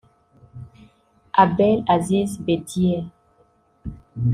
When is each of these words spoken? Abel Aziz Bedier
Abel 1.43 1.85
Aziz 1.87 2.39
Bedier 2.39 3.05